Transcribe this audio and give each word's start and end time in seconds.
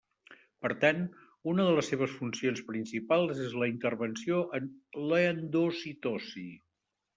Per 0.65 0.69
tant, 0.83 1.01
una 1.51 1.65
de 1.67 1.75
les 1.79 1.91
seves 1.93 2.15
funcions 2.21 2.63
principals 2.71 3.43
és 3.45 3.55
la 3.65 3.69
intervenció 3.75 4.41
en 4.61 4.73
l’endocitosi. 5.15 6.51